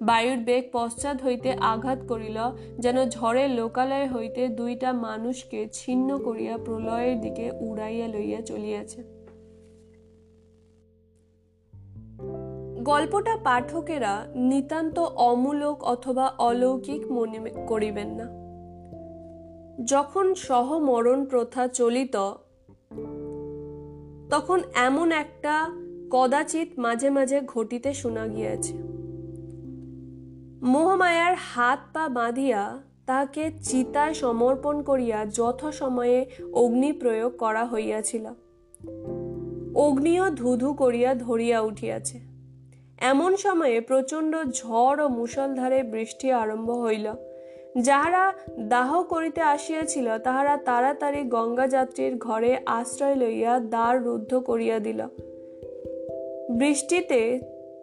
বায়ুর 0.01 0.37
বেগ 0.37 0.65
পশ্চাৎ 0.73 1.23
হইতে 1.23 1.53
আঘাত 1.53 1.99
করিল, 2.09 2.39
যেন 2.79 3.09
ঝড়ের 3.09 3.51
লোকালয় 3.51 4.09
হইতে 4.09 4.49
দুইটা 4.49 4.93
মানুষকে 4.93 5.69
ছিন্ন 5.73 6.19
করিয়া 6.19 6.59
প্রলয়ের 6.59 7.21
দিকে 7.21 7.51
উড়াইয়া 7.61 8.09
লইয়া 8.09 8.41
চলিয়াছে। 8.41 9.03
গল্পটা 12.83 13.37
পাঠকেরা 13.37 14.27
নিতান্ত 14.35 14.99
অমূলক 14.99 15.85
অথবা 15.85 16.27
অলৌকিক 16.39 17.13
মনে 17.13 17.39
করিবেন 17.67 18.09
না। 18.09 18.27
যখন 19.85 20.35
সহমরণ 20.35 21.25
প্রথা 21.25 21.69
চলিত, 21.69 22.17
তখন 24.31 24.63
এমন 24.75 25.13
একটা 25.13 25.69
কদাচিৎ 26.11 26.79
মাঝে 26.79 27.11
মাঝে 27.11 27.41
ঘটিতে 27.47 27.95
শোনা 27.95 28.27
গিয়াছে। 28.27 29.00
মোহমায়ার 30.63 31.35
হাত 31.35 31.79
পা 31.93 32.09
বাঁধিয়া 32.09 32.79
তাহাকে 33.07 33.51
চিতায় 33.63 34.15
সমর্পণ 34.15 34.83
করিয়া 34.83 35.27
যথাসময়ে 35.27 36.27
অগ্নি 36.53 36.93
প্রয়োগ 36.93 37.37
করা 37.37 37.67
হইয়াছিল। 37.67 38.27
অগ্নিও 39.75 40.31
ধুধু 40.31 40.75
করিয়া 40.75 41.15
ধরিয়া 41.15 41.61
উঠিয়াছে। 41.61 42.19
এমন 42.99 43.37
সময়ে 43.37 43.81
প্রচণ্ড 43.81 44.37
ঝড় 44.53 45.05
ও 45.05 45.09
মুসলধারে 45.09 45.83
বৃষ্টি 45.83 46.33
আরম্ভ 46.33 46.71
হইল। 46.71 47.13
যাহারা 47.83 48.33
দাহ 48.59 49.03
করিতে 49.03 49.41
আসিয়াছিল, 49.41 50.19
তাহারা 50.19 50.57
তাড়াতাড়ি 50.57 51.23
গঙ্গা 51.23 51.67
যাত্রীর 51.67 52.17
ঘরে 52.17 52.59
আশ্রয় 52.67 53.15
লইয়া 53.15 53.59
দ্বার 53.59 54.05
রুদ্ধ 54.05 54.35
করিয়া 54.35 54.79
দিল। 54.79 55.07
বৃষ্টিতে 56.51 57.41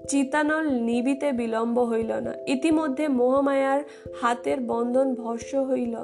চিতানল 0.07 0.71
নিবিতে 0.71 1.31
বিলম্ব 1.31 1.83
হইল 1.83 2.13
না। 2.13 2.33
ইতিমধ্যে 2.47 3.07
মোহমায়ার 3.07 3.81
হাতের 4.21 4.59
বন্ধন 4.59 5.15
ভস্য 5.15 5.57
হইল। 5.57 5.95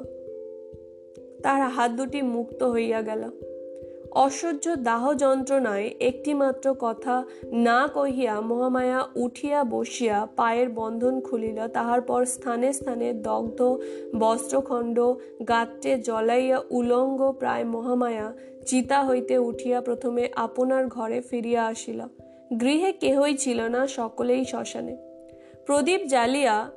তার 1.44 1.62
হাত 1.62 1.92
দুটি 1.92 2.22
মুক্ত 2.22 2.64
হইয়া 2.64 3.02
গেল। 3.02 3.30
অসহ্য 4.12 4.76
দাহ 4.76 5.14
যন্ত্রণায় 5.14 5.90
একটিমাত্র 6.00 6.76
কথা 6.80 7.24
না 7.52 7.90
কহিয়া 7.94 8.42
মহামায়া 8.42 9.08
উঠিয়া 9.16 9.64
বসিয়া 9.64 10.28
পায়ের 10.36 10.70
বন্ধন 10.70 11.22
খুলিল। 11.22 11.68
তাহার 11.68 12.02
পর 12.02 12.26
স্থানে 12.26 12.74
স্থানে 12.74 13.14
দগ্ধ 13.14 13.80
বস্ত্রখণ্ড 14.20 15.00
গাত্রে 15.48 15.98
জলাইয়া 15.98 16.62
উলঙ্গ 16.70 17.32
প্রায় 17.32 17.64
মহামায়া 17.64 18.34
চিতা 18.66 19.06
হইতে 19.06 19.38
উঠিয়া 19.38 19.82
প্রথমে 19.82 20.30
আপনার 20.36 20.88
ঘরে 20.88 21.22
ফিরিয়া 21.22 21.66
আসিল। 21.66 22.02
গৃহে 22.60 22.92
কেহই 22.92 23.38
ছিল 23.38 23.62
না 23.62 23.88
সকলেই 23.88 24.46
শ্মশানে। 24.46 24.98
প্রদীপ 25.66 26.02
জ্বালিয়া 26.08 26.72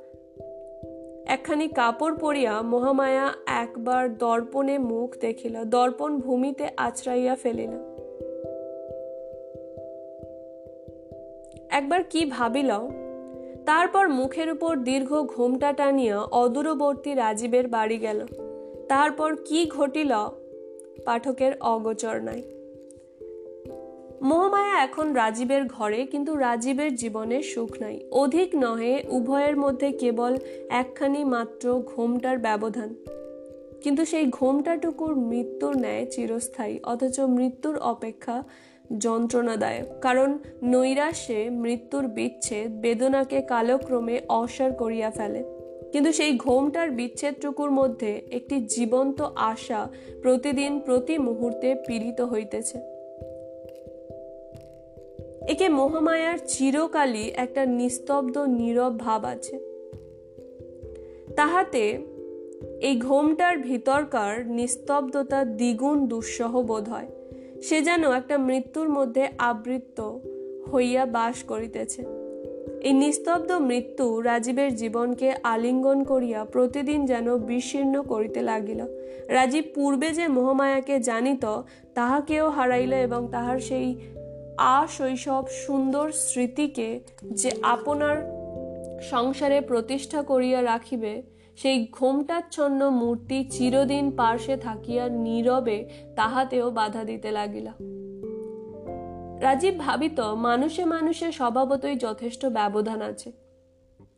একখানি 1.25 1.67
কাপড় 1.67 2.15
পরিয়া 2.15 2.61
মহামায়া 2.61 3.33
একবার 3.47 4.17
দর্পণে 4.17 4.77
মুখ 4.77 5.17
দেখিল, 5.17 5.63
দর্পণ 5.63 6.19
ভূমিতে 6.19 6.67
আছড়াইয়া 6.77 7.35
ফেলিল। 7.35 7.71
একবার 11.69 12.03
কি 12.03 12.25
ভাবিল? 12.25 12.71
তারপর 13.65 14.09
মুখের 14.09 14.51
উপর 14.51 14.75
দীর্ঘ 14.75 15.21
ঘোমটা 15.21 15.73
টানিয়া 15.73 16.21
অদূরবর্তী 16.21 17.13
রাজীবের 17.13 17.67
বাড়ি 17.67 17.97
গেল। 17.97 18.25
তারপর 18.89 19.35
কি 19.35 19.65
ঘটিল? 19.69 20.13
পাঠকের 21.05 21.51
অগোচর 21.59 22.19
নাই। 22.19 22.43
মোহমায়া 24.21 24.83
এখন 24.83 25.13
রাজীবের 25.13 25.65
ঘরে, 25.65 26.05
কিন্তু 26.05 26.35
রাজীবের 26.35 26.95
জীবনে 26.95 27.43
সুখ 27.43 27.81
নাই। 27.81 27.99
অধিক 28.11 28.55
নহে, 28.55 29.03
উভয়ের 29.09 29.57
মধ্যে 29.57 29.91
কেবল 29.91 30.37
একখানি 30.69 31.23
মাত্র 31.23 31.81
ঘোমটার 31.81 32.37
ব্যবধান। 32.37 32.95
কিন্তু 33.83 34.05
সেই 34.05 34.25
ঘোমটাটুকুর 34.25 35.15
মৃত্যুর 35.15 35.77
ন্যায় 35.77 36.05
চিরস্থায়ী, 36.05 36.79
অথচ 36.83 37.19
মৃত্যুর 37.19 37.77
অপেক্ষা 37.77 38.43
যন্ত্রণাদায়ক। 38.97 39.99
কারণ 40.01 40.37
নৈরাশ্যে 40.63 41.49
মৃত্যুর 41.49 42.07
বিচ্ছেদ 42.07 42.71
বেদনাকে 42.71 43.41
কালক্রমে 43.41 44.21
অসার 44.29 44.71
করিয়া 44.71 45.11
ফেলে। 45.11 45.43
কিন্তু 45.91 46.11
সেই 46.11 46.37
ঘোমটার 46.37 46.91
বিচ্ছেদটুকুর 46.91 47.71
মধ্যে 47.71 48.27
একটি 48.31 48.61
জীবন্ত 48.61 49.21
আশা 49.35 49.87
প্রতিদিন 50.21 50.79
প্রতি 50.79 51.17
মুহূর্তে 51.17 51.75
পীড়িত 51.87 52.21
হইতেছে। 52.21 52.96
একে 55.47 55.69
মহামায়ার 55.69 56.37
চিরকালই 56.47 57.31
একটা 57.35 57.65
নিস্তব্ধ, 57.65 58.37
নীরব 58.37 58.99
ভাব 58.99 59.25
আছে। 59.25 59.59
তাহাতে 61.35 61.97
এই 62.81 62.99
ঘোমটার 62.99 63.57
ভিতরকার 63.57 64.47
নিস্তব্ধতা 64.47 65.45
দ্বিগুণ 65.45 66.07
দুঃসহ 66.07 66.61
বোধ 66.61 66.89
হয়। 66.89 67.07
সে 67.61 67.81
যেন 67.81 68.11
একটা 68.11 68.37
মৃত্যুর 68.37 68.89
মধ্যে 68.89 69.27
আবৃত্ত 69.37 70.17
হইয়া 70.73 71.05
বাস 71.05 71.43
করিতেছে। 71.43 72.03
এই 72.81 72.93
নিস্তব্ধ 72.93 73.51
মৃত্যু 73.51 74.21
রাজীবের 74.21 74.75
জীবনকে 74.75 75.33
আলিঙ্গন 75.43 76.03
করিয়া 76.03 76.45
প্রতিদিন 76.45 77.05
যেন 77.05 77.37
বিশীর্ণ 77.37 78.03
করিতে 78.03 78.41
লাগিল। 78.41 78.81
রাজীব 79.27 79.63
পূর্বে 79.75 80.09
যে 80.09 80.27
মহামায়াকে 80.27 80.99
জানিত, 80.99 81.45
তাহাকেও 81.93 82.49
হারাইল 82.49 82.93
এবং 82.93 83.27
তাহার 83.31 83.59
সেই 83.59 83.95
আশৈশব 84.57 85.45
সুন্দর 85.47 86.11
স্মৃতিকে 86.11 86.99
যে 87.23 87.51
আপনার 87.61 88.17
সংসারে 89.01 89.61
প্রতিষ্ঠা 89.61 90.21
করিয়া 90.21 90.63
রাখিবে, 90.63 91.23
সেই 91.57 91.87
ঘোমটাচ্ছন্ন 91.91 92.89
মূর্তি 92.89 93.43
চিরদিন 93.43 94.11
পার্শ্বে 94.11 94.57
থাকিয়া 94.57 95.09
নীরবে 95.09 95.89
তাহাতেও 96.15 96.71
বাধা 96.71 97.03
দিতে 97.03 97.31
লাগিলা। 97.31 97.73
রাজীব 99.39 99.79
ভাবিত 99.79 100.19
মানুষে 100.19 100.85
মানুষে 100.85 101.31
স্বভাবতই 101.31 101.95
যথেষ্ট 101.95 102.45
ব্যবধান 102.45 103.01
আছে। 103.01 103.31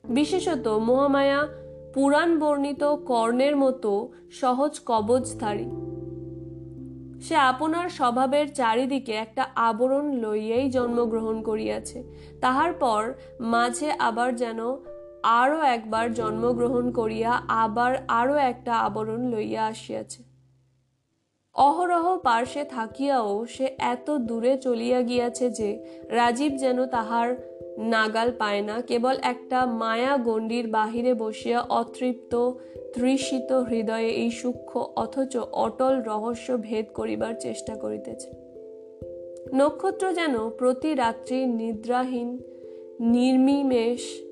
বিশেষত 0.03 0.67
মহামায়া 0.67 1.47
পুরাণ 1.93 2.39
বর্ণিত 2.39 2.83
কর্ণের 2.83 3.57
মতো 3.57 4.11
সহজ 4.31 4.79
কবচধারী 4.85 5.65
সে 7.21 7.35
আপনার 7.35 7.89
স্বভাবের 7.89 8.53
চারিদিকে 8.53 9.13
একটা 9.13 9.47
আবরণ 9.55 10.11
লইয়াই 10.11 10.69
জন্মগ্রহণ 10.69 11.41
করিয়াছে। 11.41 12.03
তাহার 12.41 12.73
পর 12.73 13.13
মাঝে 13.39 13.91
আবার 13.91 14.35
যেন 14.35 14.75
আরও 15.23 15.61
একবার 15.61 16.13
জন্মগ্রহণ 16.13 16.91
করিয়া 16.91 17.31
আবার 17.47 17.97
আরও 18.07 18.35
একটা 18.35 18.75
আবরণ 18.75 19.31
লইয়া 19.31 19.65
আসিয়াছে। 19.65 20.28
অহরহ 21.59 22.17
পার্শ্বে 22.23 22.63
থাকিয়াও 22.63 23.45
সে 23.45 23.69
এত 23.77 24.11
দূরে 24.11 24.57
চলিয়া 24.57 25.01
গিয়াছে 25.01 25.49
যে 25.49 25.69
রাজীব 26.09 26.55
যেন 26.55 26.85
তাহার 26.85 27.27
নাগাল 27.77 28.31
পায় 28.37 28.61
না, 28.61 28.81
কেবল 28.81 29.15
একটা 29.23 29.65
মায়া 29.65 30.17
গণ্ডির 30.17 30.67
বাহিরে 30.67 31.13
বসিয়া 31.13 31.59
অতৃপ্ত, 31.61 32.33
তৃষিত 32.93 33.51
হৃদয়ে 33.51 34.09
এই 34.09 34.31
সূক্ষ্ম 34.31 34.79
অথচ 34.95 35.37
অটল 35.37 36.01
রহস্য 36.01 36.57
ভেদ 36.61 36.85
করিবার 36.93 37.33
চেষ্টা 37.39 37.75
করিতেছে। 37.75 38.29
নক্ষত্র 39.53 40.13
যেন 40.13 40.49
প্রতি 40.49 40.95
রাত্রি 40.95 41.45
নিদ্রাহীন, 41.45 42.29
নির্মিমেষ 42.99 44.28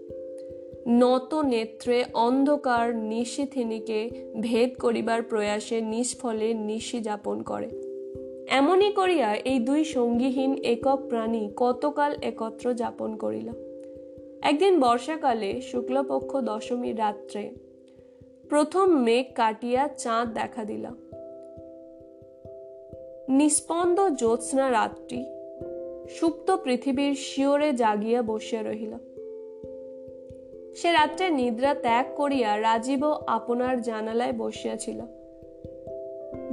নত 0.88 1.34
নেত্রে 1.34 2.06
অন্ধকার 2.14 2.96
নিশিথিনীকে 2.96 4.10
ভেদ 4.42 4.76
করিবার 4.80 5.22
প্রয়াসে 5.22 5.82
নিষ্ফলে 5.82 6.54
নিশি 6.54 7.00
যাপন 7.00 7.42
করে। 7.42 7.70
এমনই 8.48 8.92
করিয়া 8.92 9.36
এই 9.36 9.60
দুই 9.60 9.84
সঙ্গীহীন 9.84 10.54
একক 10.64 11.00
প্রাণী 11.10 11.50
কতকাল 11.56 12.16
একত্র 12.22 12.74
যাপন 12.74 13.16
করিল। 13.16 13.50
একদিন 14.42 14.80
বর্ষাকালে 14.80 15.62
শুক্লপক্ষ 15.62 16.38
দশমীর 16.38 17.00
রাত্রে 17.00 17.50
প্রথম 18.50 18.86
মেঘ 18.86 19.26
কাটিয়া 19.36 19.88
চাঁদ 19.88 20.34
দেখা 20.34 20.64
দিল। 20.64 20.86
নিস্পন্দ 23.30 24.08
জ্যোৎস্না 24.10 24.72
রাত্রি 24.72 25.26
সুপ্ত 26.10 26.52
পৃথিবীর 26.52 27.16
শিওরে 27.16 27.74
জাগিয়া 27.74 28.22
বসিয়া 28.22 28.64
রহিল। 28.64 29.17
সে 30.82 30.92
রাত্রে 30.92 31.30
নিদ্রা 31.30 31.74
ত্যাগ 31.74 32.06
করিয়া 32.16 32.62
রাজীব 32.62 33.04
আপনার 33.28 33.82
জানালায় 33.82 34.34
বসিয়াছিল। 34.34 35.02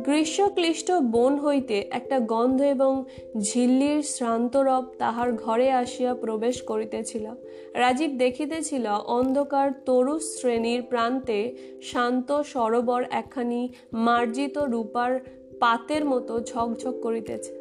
গ্রীষ্মক্লিষ্ট 0.05 0.93
বন 0.93 1.39
হইতে 1.39 1.85
একটা 1.91 2.21
গন্ধ 2.21 2.63
এবং 2.63 3.05
ঝিল্লির 3.39 4.03
শ্রান্তরব 4.03 4.85
তাহার 4.99 5.33
ঘরে 5.33 5.71
আসিয়া 5.71 6.15
প্রবেশ 6.15 6.63
করিতেছিল। 6.63 7.27
রাজীব 7.75 8.11
দেখিতেছিল 8.11 8.87
অন্ধকার 8.87 9.71
তরু 9.87 10.19
শ্রেণির 10.19 10.83
প্রান্তে 10.83 11.57
শান্ত 11.83 12.43
সরোবর 12.43 13.05
একখানি 13.11 13.69
মার্জিত 13.93 14.59
রূপার 14.59 15.21
পাতের 15.61 16.05
মতো 16.05 16.41
ঝকঝক 16.41 16.95
করিতেছে। 17.03 17.53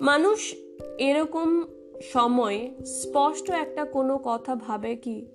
মানুষ 0.00 0.54
এরকম 0.98 1.64
সময় 2.02 2.70
স্পষ্ট 2.84 3.50
একটা 3.50 3.84
কোনো 3.84 4.18
কথা 4.24 4.54
ভাবে 4.54 4.96
কি? 4.96 5.26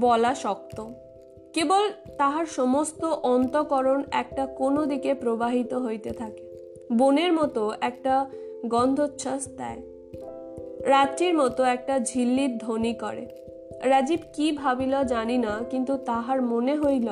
বলা 0.00 0.34
শক্ত। 0.34 0.80
কেবল 1.52 1.90
তাহার 2.18 2.46
সমস্ত 2.46 3.04
অন্তকরণ 3.04 4.02
একটা 4.12 4.46
কোনো 4.46 4.86
দিকে 4.86 5.14
প্রবাহিত 5.14 5.74
হইতে 5.74 6.10
থাকে। 6.10 6.54
বনের 6.92 7.32
মতো 7.32 7.72
একটা 7.80 8.30
গন্ধোচ্ছ্বাস 8.66 9.48
দেয়। 9.48 9.82
রাত্রির 10.84 11.34
মতো 11.34 11.64
একটা 11.64 11.98
ঝিল্লির 11.98 12.58
ধ্বনি 12.58 12.94
করে। 12.94 13.26
রাজীব 13.84 14.18
কি 14.32 14.52
ভাবিল 14.52 15.04
জানি 15.04 15.38
না, 15.38 15.60
কিন্তু 15.70 15.96
তাহার 15.96 16.42
মনে 16.42 16.78
হইল 16.78 17.08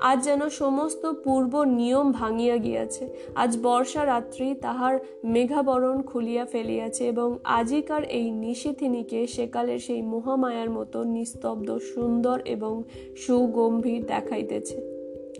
আজ 0.00 0.24
যেন 0.24 0.48
সমস্ত 0.48 1.12
পূর্ব 1.12 1.62
নিয়ম 1.62 2.12
ভাঙিয়া 2.12 2.56
গিয়াছে। 2.56 3.08
আজ 3.34 3.58
বর্ষা 3.62 4.06
রাত্রি 4.06 4.54
তাহার 4.54 4.98
মেঘাবরণ 5.24 6.02
খুলিয়া 6.02 6.44
ফেলিয়াছে 6.44 7.06
এবং 7.06 7.38
আজিকার 7.44 8.04
এই 8.04 8.30
নিশিথিনীকে 8.30 9.26
সেকালের 9.26 9.78
সেই 9.78 10.02
মহামায়ার 10.02 10.70
মতো 10.70 11.04
নিস্তব্ধ, 11.04 11.78
সুন্দর 11.78 12.40
এবং 12.44 12.82
সুগম্ভীর 13.16 14.06
দেখাইতেছে। 14.06 14.98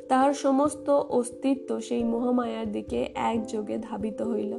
তাহার 0.08 0.32
সমস্ত 0.32 0.90
অস্তিত্ব 0.90 1.80
সেই 1.80 2.04
মহামায়ার 2.04 2.72
দিকে 2.72 3.08
একযোগে 3.14 3.78
ধাবিত 3.78 4.22
হইল। 4.22 4.58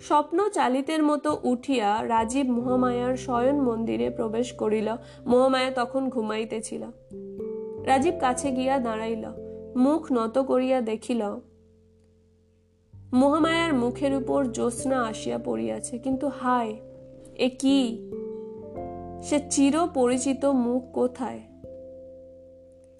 স্বপ্ন 0.00 0.48
চালিতের 0.48 1.02
মতো 1.02 1.38
উঠিয়া 1.42 2.08
রাজীব 2.08 2.50
মহামায়ার 2.50 3.16
শয়ন 3.16 3.60
মন্দিরে 3.60 4.10
প্রবেশ 4.10 4.52
করিল। 4.52 4.88
মহামায়া 5.26 5.70
তখন 5.70 6.08
ঘুমাইতেছিল। 6.08 6.82
রাজীব 7.86 8.14
কাছে 8.20 8.52
গিয়া 8.52 8.78
দাঁড়াইল, 8.78 9.24
মুখ 9.76 10.12
নত 10.12 10.38
করিয়া 10.38 10.80
দেখিল, 10.80 11.36
মহামায়ার 13.14 13.74
মুখের 13.74 14.14
উপর 14.14 14.44
জ্যোৎস্না 14.44 15.02
আসিয়া 15.02 15.38
পড়িয়াছে, 15.38 15.98
কিন্তু 15.98 16.28
হায়, 16.28 16.76
এ 17.38 17.50
কি? 17.58 18.08
সে 19.22 19.40
চির 19.50 19.78
পরিচিত 19.94 20.44
মুখ 20.44 20.82
কোথায়? 20.92 21.40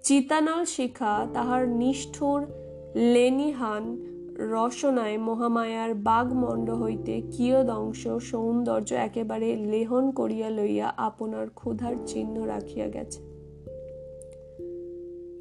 চিতানল 0.02 0.64
শিখা 0.64 1.26
তাহার 1.34 1.68
নিষ্ঠুর 1.68 2.46
লেনিহান 2.94 4.06
রসনায় 4.38 5.18
মহামায়ার 5.18 5.94
বাগমণ্ড 5.94 6.70
হইতে 6.70 7.20
কিয়দংশ 7.20 8.08
সৌন্দর্য 8.08 8.94
একেবারে 8.94 9.56
লেহন 9.56 10.10
করিয়া 10.10 10.50
লইয়া 10.50 10.92
আপনার 10.96 11.48
ক্ষুধার 11.48 11.94
চিহ্ন 12.06 12.42
রাখিয়া 12.42 12.88
গেছে। 12.88 13.31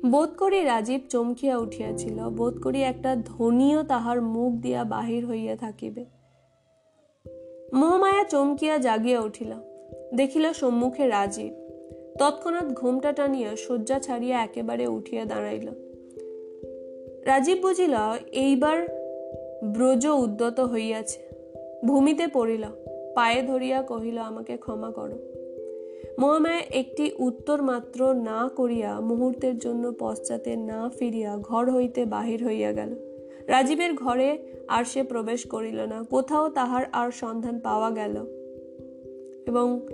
বোধ 0.05 0.29
করি 0.37 0.63
রাজীব 0.63 1.01
চমকিয়া 1.09 1.57
উঠিয়াছিল। 1.57 2.29
বোধ 2.29 2.61
করি 2.61 2.83
একটা 2.83 3.15
ধ্বনিও 3.15 3.83
তাহার 3.83 4.21
মুখ 4.21 4.53
দিয়া 4.53 4.83
বাহির 4.83 5.25
হইয়া 5.25 5.55
থাকিবে। 5.55 6.05
মোহমায়া 7.73 8.23
চমকিয়া 8.23 8.77
জাগিয়া 8.77 9.19
উঠিল। 9.19 9.53
দেখিল 10.13 10.53
সম্মুখে 10.53 11.07
রাজীব। 11.07 11.53
তৎক্ষণাৎ 12.19 12.73
ঘুমটা 12.73 13.11
টানিয়া 13.11 13.55
শয্যা 13.55 13.99
ছাড়িয়া 13.99 14.43
একেবারে 14.43 14.87
উঠিয়া 14.87 15.25
দাঁড়াইল। 15.25 15.69
রাজীব 17.25 17.57
বুঝিল, 17.61 17.93
এইবার 18.31 18.87
ব্রজ 19.63 20.07
উদ্যত 20.07 20.59
হইয়াছে। 20.59 21.19
ভূমিতে 21.85 22.27
পড়িল। 22.27 22.63
পায়ে 23.15 23.41
ধরিয়া 23.41 23.81
কহিল, 23.81 24.17
আমাকে 24.17 24.57
ক্ষমা 24.57 24.91
করো। 24.91 25.30
মহামায়া 26.19 26.60
একটি 26.60 27.12
উত্তর 27.19 27.62
মাত্র 27.62 28.13
না 28.13 28.50
করিয়া 28.56 29.00
মুহূর্তের 29.00 29.58
জন্য 29.58 29.93
পশ্চাতে 30.00 30.56
না 30.56 30.89
ফিরিয়া 31.00 31.38
ঘর 31.38 31.71
হইতে 31.71 32.06
বাহির 32.06 32.47
হইয়া 32.47 32.71
গেল। 32.71 32.95
রাজীবের 33.47 33.93
ঘরে 33.93 34.38
আর 34.67 34.86
সে 34.86 35.04
প্রবেশ 35.04 35.47
করিল 35.47 35.82
না। 35.82 36.04
কোথাও 36.10 36.50
তাহার 36.50 36.86
আর 36.91 37.12
সন্ধান 37.12 37.60
পাওয়া 37.60 37.91
গেল। 37.91 38.26
এবং 39.47 39.88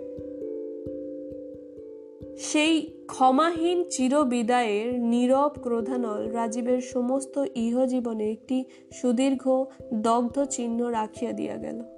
সেই 2.37 2.89
ক্ষমাহীন 3.07 3.83
চিরবিদায়ের 3.89 4.99
নীরব 4.99 5.51
ক্রোধানল 5.61 6.27
রাজীবের 6.27 6.81
সমস্ত 6.81 7.45
ইহজীবনে 7.55 8.31
একটি 8.31 8.63
সুদীর্ঘ 8.93 9.65
দগ্ধ 9.93 10.43
চিহ্ন 10.43 10.85
রাখিয়া 10.85 11.31
দিয়া 11.31 11.55
গেল। 11.55 11.96